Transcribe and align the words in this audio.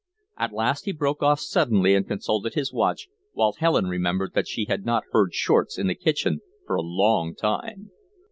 At 0.35 0.51
last 0.51 0.85
he 0.85 0.93
broke 0.93 1.21
off 1.21 1.39
suddenly 1.39 1.93
and 1.93 2.07
consulted 2.07 2.55
his 2.55 2.73
watch, 2.73 3.07
while 3.33 3.53
Helen 3.53 3.85
remembered 3.85 4.33
that 4.33 4.47
she 4.47 4.65
had 4.65 4.83
not 4.83 5.03
heard 5.11 5.35
Shortz 5.35 5.77
in 5.77 5.85
the 5.85 5.93
kitchen 5.93 6.41
for 6.65 6.73
a 6.75 6.81
long 6.81 7.35
time. 7.35 7.91